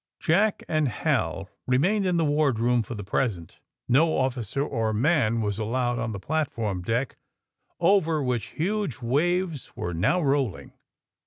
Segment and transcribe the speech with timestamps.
[0.19, 3.59] Jack and Hal remained in the wardroom for the present.
[3.87, 7.15] No officer or man was allowed on AJSTD THE SMUGGLERS 115 the platform deck,
[7.79, 10.73] over which huge waves were now rolling.